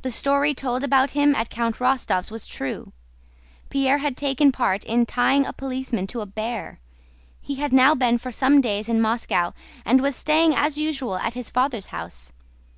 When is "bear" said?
6.40-6.80